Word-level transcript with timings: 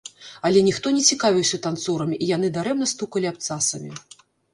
Але 0.47 0.61
ніхто 0.67 0.91
не 0.95 1.03
цікавіўся 1.15 1.59
танцорамі, 1.65 2.15
і 2.23 2.29
яны 2.35 2.47
дарэмна 2.55 2.87
стукалі 2.93 3.29
абцасамі. 3.33 3.91